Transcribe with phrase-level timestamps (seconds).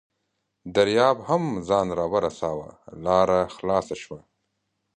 [0.75, 2.69] دریاب هم ځان راورساوه،
[3.05, 4.19] لاره خلاصه شوه.